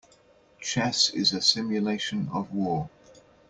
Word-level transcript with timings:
Chess 0.59 1.11
is 1.11 1.31
a 1.31 1.41
simulation 1.43 2.27
of 2.33 2.51
war. 2.51 2.89